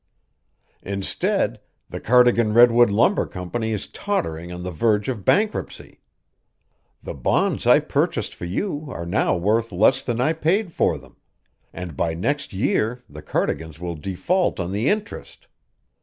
Instead, 0.81 1.59
the 1.87 1.99
Cardigan 2.01 2.55
Redwood 2.55 2.89
Lumber 2.89 3.27
Company 3.27 3.71
is 3.71 3.85
tottering 3.85 4.51
on 4.51 4.63
the 4.63 4.71
verge 4.71 5.07
of 5.07 5.23
bankruptcy; 5.23 5.99
the 7.03 7.13
bonds 7.13 7.67
I 7.67 7.81
purchased 7.81 8.33
for 8.33 8.45
you 8.45 8.87
are 8.89 9.05
now 9.05 9.35
worth 9.37 9.71
less 9.71 10.01
than 10.01 10.19
I 10.19 10.33
paid 10.33 10.73
for 10.73 10.97
them, 10.97 11.17
and 11.71 11.95
by 11.95 12.15
next 12.15 12.51
year 12.51 13.03
the 13.07 13.21
Cardigans 13.21 13.79
will 13.79 13.93
default 13.93 14.59
on 14.59 14.71
the 14.71 14.89
interest. 14.89 15.45